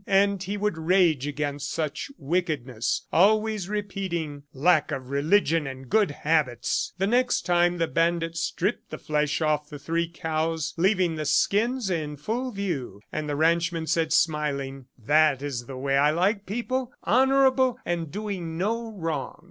[0.23, 6.91] And he would rage against such wickedness, always repeating, "Lack of religion and good habits!"
[6.97, 11.91] The next time, the bandits stripped the flesh off of three cows, leaving the skins
[11.91, 16.91] in full view, and the ranchman said, smiling, "That is the way I like people,
[17.03, 19.37] honorable and doing no wrong."